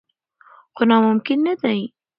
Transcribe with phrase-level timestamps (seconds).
[0.75, 1.79] خو ناممکن نه دي.